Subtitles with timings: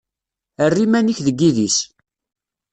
[0.63, 1.77] Err iman-ik deg yidis.